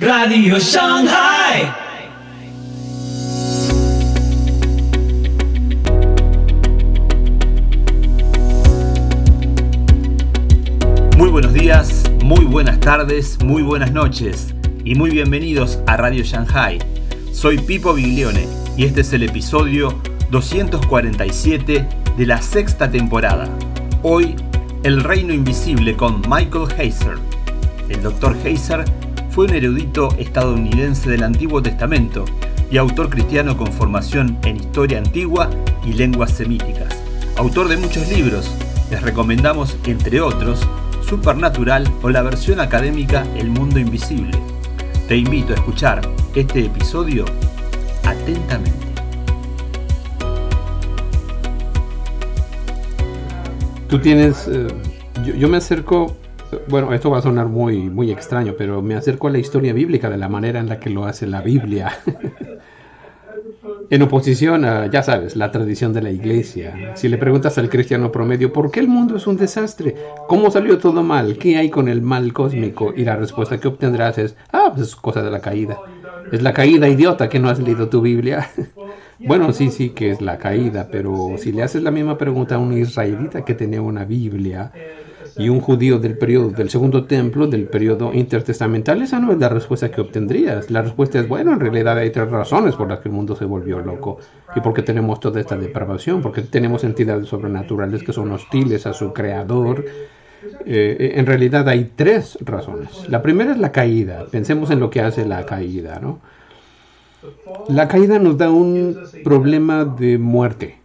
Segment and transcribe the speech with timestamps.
[0.00, 1.70] Radio Shanghai.
[11.18, 14.54] Muy buenos días, muy buenas tardes, muy buenas noches
[14.86, 16.78] y muy bienvenidos a Radio Shanghai.
[17.34, 18.48] Soy Pipo Biglione
[18.78, 21.86] y este es el episodio 247
[22.16, 23.46] de la sexta temporada.
[24.02, 24.34] Hoy,
[24.82, 27.18] El Reino Invisible con Michael Heiser.
[27.90, 28.34] El Dr.
[28.46, 28.82] Heiser
[29.30, 32.24] fue un erudito estadounidense del Antiguo Testamento
[32.70, 35.48] y autor cristiano con formación en historia antigua
[35.84, 36.88] y lenguas semíticas.
[37.36, 38.50] Autor de muchos libros,
[38.90, 40.66] les recomendamos, entre otros,
[41.08, 44.38] Supernatural o la versión académica El Mundo Invisible.
[45.08, 46.02] Te invito a escuchar
[46.36, 47.24] este episodio
[48.04, 48.86] atentamente.
[53.88, 54.68] Tú tienes, eh,
[55.24, 56.16] yo, yo me acerco
[56.68, 60.10] bueno, esto va a sonar muy, muy extraño, pero me acerco a la historia bíblica
[60.10, 61.92] de la manera en la que lo hace la Biblia.
[63.90, 66.92] en oposición a, ya sabes, la tradición de la iglesia.
[66.94, 69.96] Si le preguntas al cristiano promedio, ¿por qué el mundo es un desastre?
[70.28, 71.38] ¿Cómo salió todo mal?
[71.38, 72.92] ¿Qué hay con el mal cósmico?
[72.96, 75.78] Y la respuesta que obtendrás es, ah, pues es cosa de la caída.
[76.30, 78.48] Es la caída, idiota, que no has leído tu Biblia.
[79.18, 82.58] bueno, sí, sí, que es la caída, pero si le haces la misma pregunta a
[82.58, 84.70] un israelita que tenía una Biblia,
[85.36, 89.48] y un judío del periodo del segundo templo, del periodo intertestamental, esa no es la
[89.48, 90.70] respuesta que obtendrías.
[90.70, 93.44] La respuesta es, bueno, en realidad hay tres razones por las que el mundo se
[93.44, 94.18] volvió loco
[94.54, 98.92] y por qué tenemos toda esta depravación, porque tenemos entidades sobrenaturales que son hostiles a
[98.92, 99.84] su creador.
[100.64, 103.08] Eh, en realidad hay tres razones.
[103.08, 104.26] La primera es la caída.
[104.30, 106.20] Pensemos en lo que hace la caída, ¿no?
[107.68, 110.78] La caída nos da un problema de muerte.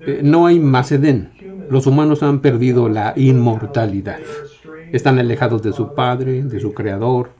[0.00, 1.30] Eh, no hay más Edén.
[1.70, 4.18] Los humanos han perdido la inmortalidad.
[4.92, 7.30] Están alejados de su Padre, de su Creador.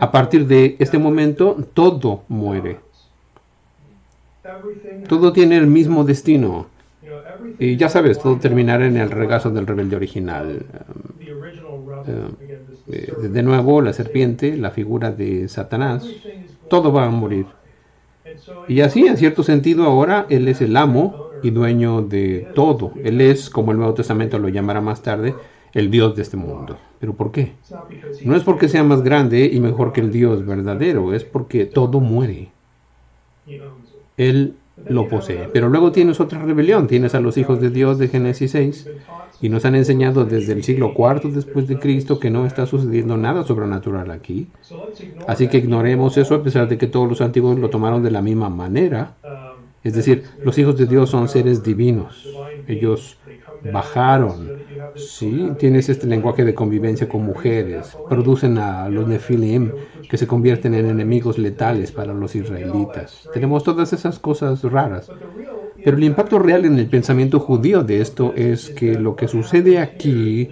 [0.00, 2.78] A partir de este momento, todo muere.
[5.08, 6.66] Todo tiene el mismo destino.
[7.58, 10.64] Y ya sabes, todo terminará en el regazo del rebelde original.
[12.06, 12.28] Eh,
[12.88, 16.08] eh, de nuevo, la serpiente, la figura de Satanás,
[16.68, 17.46] todo va a morir.
[18.68, 22.92] Y así, en cierto sentido, ahora Él es el amo y dueño de todo.
[23.02, 25.34] Él es, como el Nuevo Testamento lo llamará más tarde,
[25.72, 26.76] el Dios de este mundo.
[27.00, 27.52] ¿Pero por qué?
[28.24, 32.00] No es porque sea más grande y mejor que el Dios verdadero, es porque todo
[32.00, 32.50] muere.
[34.16, 34.54] Él
[34.88, 35.48] lo posee.
[35.52, 38.88] Pero luego tienes otra rebelión, tienes a los hijos de Dios de Génesis 6
[39.40, 43.16] y nos han enseñado desde el siglo IV después de Cristo que no está sucediendo
[43.16, 44.48] nada sobrenatural aquí.
[45.26, 48.22] Así que ignoremos eso a pesar de que todos los antiguos lo tomaron de la
[48.22, 49.14] misma manera.
[49.84, 52.28] Es decir, los hijos de Dios son seres divinos.
[52.68, 53.18] Ellos
[53.72, 54.62] bajaron.
[54.96, 57.96] Sí, tienes este lenguaje de convivencia con mujeres.
[58.08, 59.72] Producen a los Nefilim
[60.08, 63.28] que se convierten en enemigos letales para los israelitas.
[63.32, 65.10] Tenemos todas esas cosas raras.
[65.84, 69.78] Pero el impacto real en el pensamiento judío de esto es que lo que sucede
[69.78, 70.48] aquí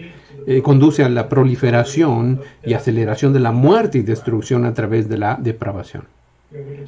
[0.47, 5.19] eh, conduce a la proliferación y aceleración de la muerte y destrucción a través de
[5.19, 6.05] la depravación.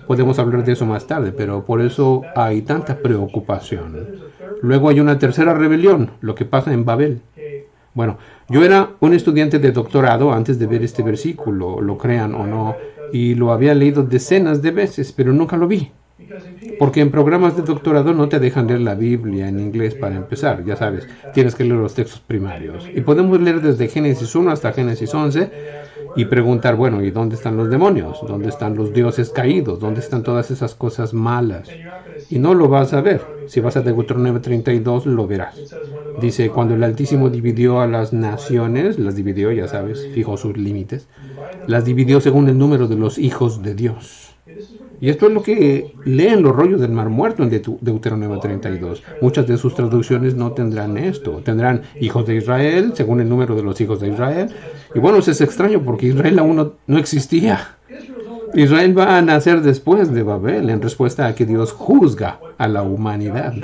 [0.07, 4.09] Podemos hablar de eso más tarde, pero por eso hay tanta preocupación.
[4.61, 7.21] Luego hay una tercera rebelión, lo que pasa en Babel.
[7.95, 8.19] Bueno,
[8.49, 12.77] yo era un estudiante de doctorado antes de ver este versículo, lo crean o no,
[13.13, 15.93] y lo había leído decenas de veces, pero nunca lo vi.
[16.79, 20.65] Porque en programas de doctorado no te dejan leer la Biblia en inglés para empezar,
[20.65, 22.89] ya sabes, tienes que leer los textos primarios.
[22.95, 25.51] Y podemos leer desde Génesis 1 hasta Génesis 11
[26.15, 28.19] y preguntar, bueno, ¿y dónde están los demonios?
[28.27, 29.81] ¿Dónde están los dioses caídos?
[29.81, 31.69] ¿Dónde están todas esas cosas malas?
[32.29, 33.23] Y no lo vas a ver.
[33.47, 35.57] Si vas a Deuteronomio 32, lo verás.
[36.21, 41.09] Dice, cuando el Altísimo dividió a las naciones, las dividió, ya sabes, fijó sus límites,
[41.67, 44.37] las dividió según el número de los hijos de Dios.
[45.03, 49.03] Y esto es lo que leen los rollos del Mar Muerto en Deuteronomio 32.
[49.21, 51.43] Muchas de sus traducciones no tendrán esto.
[51.45, 54.51] Tendrán hijos de Israel, según el número de los hijos de Israel.
[54.95, 57.79] Y bueno, eso es extraño porque Israel aún no, existía.
[58.55, 62.85] Israel va a nacer después de Babel en respuesta a que Dios juzga a la
[62.85, 63.55] humanidad.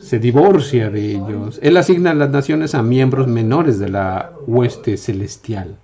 [0.00, 1.60] Se divorcia de ellos.
[1.62, 5.76] Él asigna las naciones a miembros menores de la hueste celestial,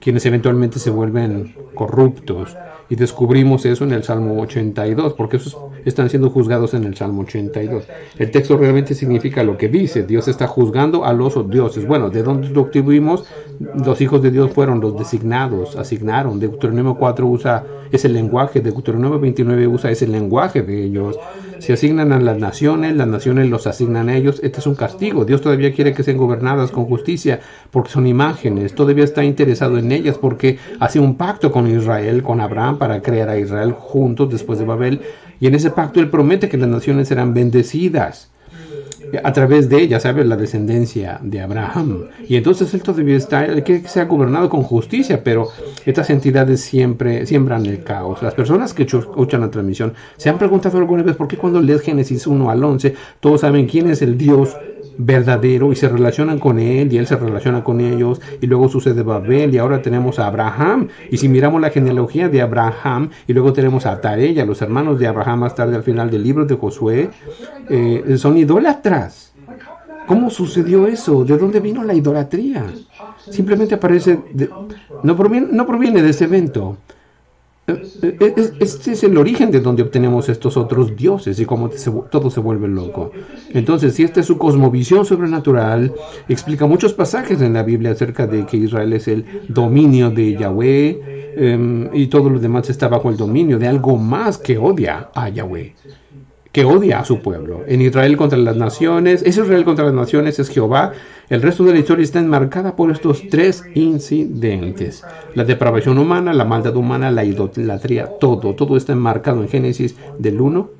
[0.00, 2.56] quienes eventualmente se vuelven corruptos
[2.90, 7.22] y descubrimos eso en el Salmo 82, porque eso están siendo juzgados en el Salmo
[7.22, 7.84] 82.
[8.18, 10.02] El texto realmente significa lo que dice.
[10.02, 11.86] Dios está juzgando a los dioses.
[11.86, 13.24] Bueno, ¿de dónde lo obtuvimos?
[13.60, 16.40] Los hijos de Dios fueron los designados, asignaron.
[16.40, 21.18] Deuteronomio 4 usa ese lenguaje, Deuteronomio 29 usa ese lenguaje de ellos.
[21.58, 24.40] Se asignan a las naciones, las naciones los asignan a ellos.
[24.42, 25.26] Este es un castigo.
[25.26, 27.40] Dios todavía quiere que sean gobernadas con justicia
[27.70, 28.74] porque son imágenes.
[28.74, 33.28] Todavía está interesado en ellas porque hace un pacto con Israel, con Abraham, para crear
[33.28, 35.02] a Israel juntos después de Babel.
[35.38, 38.30] Y en ese pacto él promete que las naciones serán bendecidas
[39.22, 40.26] a través de ella, ¿sabes?
[40.26, 42.08] La descendencia de Abraham.
[42.28, 45.48] Y entonces él todavía está, él quiere que sea gobernado con justicia, pero
[45.84, 48.22] estas entidades siempre siembran el caos.
[48.22, 51.82] Las personas que escuchan la transmisión se han preguntado alguna vez por qué cuando lees
[51.82, 54.56] Génesis 1 al 11, todos saben quién es el Dios
[54.98, 59.02] verdadero y se relacionan con él y él se relaciona con ellos y luego sucede
[59.02, 63.52] Babel y ahora tenemos a Abraham y si miramos la genealogía de Abraham y luego
[63.52, 67.10] tenemos a Tarella, los hermanos de Abraham más tarde al final del libro de Josué,
[67.68, 69.32] eh, son idólatras.
[70.06, 71.24] ¿Cómo sucedió eso?
[71.24, 72.66] ¿De dónde vino la idolatría?
[73.30, 74.18] Simplemente aparece,
[75.04, 76.78] no, proviene, no proviene de ese evento.
[77.72, 81.70] Eh, eh, este es el origen de donde obtenemos estos otros dioses y cómo
[82.10, 83.12] todo se vuelve loco.
[83.50, 85.92] Entonces, si esta es su cosmovisión sobrenatural,
[86.28, 91.32] explica muchos pasajes en la Biblia acerca de que Israel es el dominio de Yahweh
[91.36, 95.28] em, y todo lo demás está bajo el dominio de algo más que odia a
[95.28, 95.74] Yahweh
[96.52, 97.62] que odia a su pueblo.
[97.66, 100.92] En Israel contra las naciones, es Israel contra las naciones, es Jehová.
[101.28, 105.04] El resto de la historia está enmarcada por estos tres incidentes.
[105.34, 110.40] La depravación humana, la maldad humana, la idolatría, todo, todo está enmarcado en Génesis del
[110.40, 110.70] 1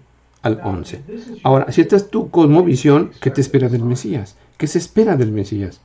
[0.43, 1.01] al 11.
[1.45, 4.37] Ahora, si esta es tu cosmovisión, ¿qué te espera del Mesías?
[4.57, 5.81] ¿Qué se espera del Mesías?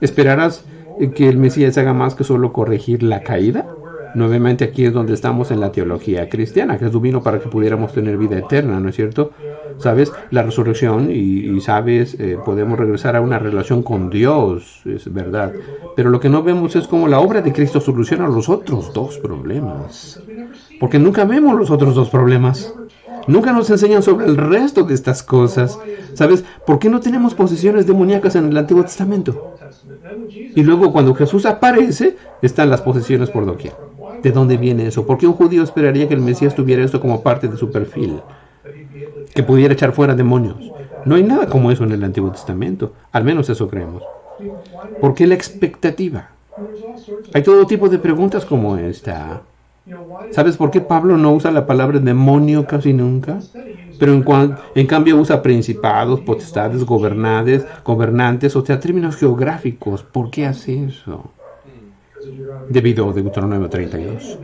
[0.00, 0.64] ¿Esperarás
[1.14, 3.66] que el Mesías haga más que solo corregir la caída?
[4.14, 6.78] Nuevamente aquí es donde estamos en la teología cristiana.
[6.78, 9.32] Jesús vino para que pudiéramos tener vida eterna, ¿no es cierto?
[9.78, 15.52] Sabes, la resurrección y, sabes, eh, podemos regresar a una relación con Dios, es verdad.
[15.96, 19.18] Pero lo que no vemos es cómo la obra de Cristo soluciona los otros dos
[19.18, 20.22] problemas.
[20.78, 22.74] Porque nunca vemos los otros dos problemas.
[23.26, 25.78] Nunca nos enseñan sobre el resto de estas cosas.
[26.14, 26.44] ¿Sabes?
[26.66, 29.49] ¿Por qué no tenemos posesiones demoníacas en el Antiguo Testamento?
[30.54, 33.74] Y luego cuando Jesús aparece, están las posesiones por doquier.
[34.22, 35.06] ¿De dónde viene eso?
[35.06, 38.20] ¿Por qué un judío esperaría que el Mesías tuviera esto como parte de su perfil?
[39.34, 40.72] Que pudiera echar fuera demonios.
[41.04, 42.92] No hay nada como eso en el Antiguo Testamento.
[43.12, 44.02] Al menos eso creemos.
[45.00, 46.30] ¿Por qué la expectativa?
[47.32, 49.42] Hay todo tipo de preguntas como esta.
[50.30, 53.48] ¿Sabes por qué Pablo no usa la palabra demonio casi nunca?
[53.98, 54.24] Pero en,
[54.74, 60.02] en cambio usa principados, potestades, gobernantes, gobernantes, o sea, términos geográficos.
[60.04, 61.39] ¿Por qué hace eso?
[62.68, 64.38] Debido a Deuteronomio 32.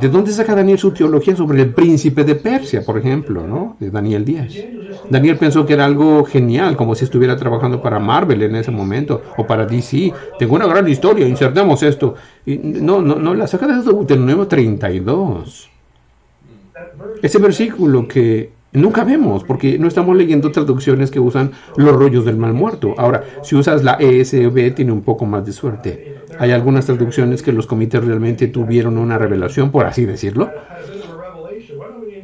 [0.00, 3.76] ¿De dónde saca Daniel su teología sobre el príncipe de Persia, por ejemplo, ¿no?
[3.80, 4.66] de Daniel 10?
[5.10, 9.22] Daniel pensó que era algo genial, como si estuviera trabajando para Marvel en ese momento,
[9.36, 10.12] o para DC.
[10.38, 12.14] Tengo una gran historia, insertemos esto.
[12.46, 15.70] No, no, no, la saca de Deuteronomio 32.
[17.22, 22.36] Ese versículo que Nunca vemos, porque no estamos leyendo traducciones que usan los rollos del
[22.36, 22.94] mal muerto.
[22.98, 26.16] Ahora, si usas la ESV, tiene un poco más de suerte.
[26.38, 30.50] Hay algunas traducciones que los comités realmente tuvieron una revelación, por así decirlo.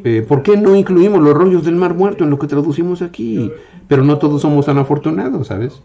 [0.04, 3.50] Eh, ¿Por qué no incluimos los rollos del mar muerto en lo que traducimos aquí?
[3.88, 5.80] Pero no todos somos tan afortunados, ¿sabes?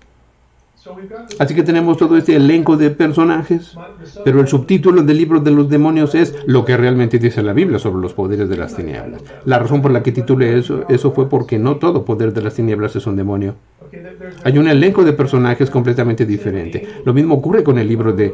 [1.39, 3.75] Así que tenemos todo este elenco de personajes,
[4.23, 7.79] pero el subtítulo del libro de los demonios es lo que realmente dice la Biblia
[7.79, 9.21] sobre los poderes de las tinieblas.
[9.45, 12.55] La razón por la que titulé eso, eso fue porque no todo poder de las
[12.55, 13.55] tinieblas es un demonio.
[14.43, 16.87] Hay un elenco de personajes completamente diferente.
[17.05, 18.33] Lo mismo ocurre con el libro de,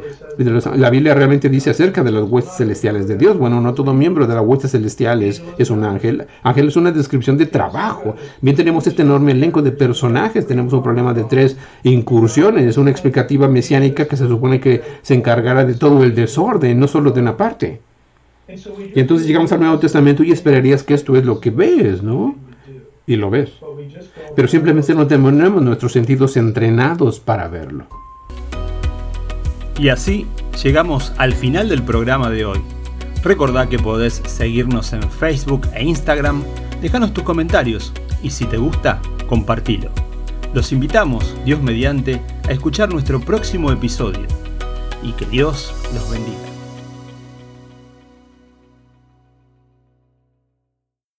[0.76, 3.38] La Biblia realmente dice acerca de las huestes celestiales de Dios.
[3.38, 6.26] Bueno, no todo miembro de las huestes celestiales es un ángel.
[6.42, 8.16] Ángel es una descripción de trabajo.
[8.40, 10.46] Bien tenemos este enorme elenco de personajes.
[10.46, 12.43] Tenemos un problema de tres incursiones.
[12.48, 17.10] Una explicativa mesiánica que se supone que se encargará de todo el desorden, no solo
[17.10, 17.80] de una parte.
[18.94, 22.36] Y entonces llegamos al Nuevo Testamento y esperarías que esto es lo que ves, ¿no?
[23.06, 23.50] y lo ves.
[24.34, 27.86] Pero simplemente no tenemos nuestros sentidos entrenados para verlo.
[29.78, 30.26] Y así
[30.62, 32.60] llegamos al final del programa de hoy.
[33.22, 36.44] Recordá que podés seguirnos en Facebook e Instagram,
[36.80, 39.90] déjanos tus comentarios y si te gusta, compartilo.
[40.54, 44.28] Los invitamos, Dios mediante, a escuchar nuestro próximo episodio
[45.02, 46.53] y que Dios los bendiga.